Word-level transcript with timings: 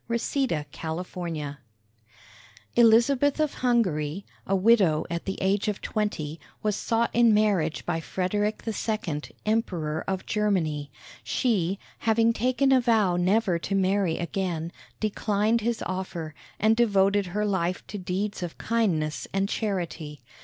ELIZABETH 0.09 0.65
CROWNED 0.71 1.57
Elizabeth 2.75 3.39
of 3.39 3.53
Hungary, 3.53 4.25
a 4.47 4.55
widow 4.55 5.05
at 5.11 5.25
the 5.25 5.37
age 5.39 5.67
of 5.67 5.79
twenty, 5.79 6.39
was 6.63 6.75
sought 6.75 7.11
in 7.13 7.35
marriage 7.35 7.85
by 7.85 7.99
Frederick 7.99 8.63
II., 8.65 9.21
Emperor 9.45 10.03
of 10.07 10.25
Germany. 10.25 10.91
She, 11.23 11.77
having 11.99 12.33
taken 12.33 12.71
a 12.71 12.81
vow 12.81 13.15
never 13.15 13.59
to 13.59 13.75
marry 13.75 14.17
again, 14.17 14.71
declined 14.99 15.61
his 15.61 15.83
offer, 15.85 16.33
and 16.59 16.75
devoted 16.75 17.27
her 17.27 17.45
life 17.45 17.85
to 17.85 17.99
deeds 17.99 18.41
of 18.41 18.57
kindness 18.57 19.27
and 19.31 19.47
charity. 19.47 20.23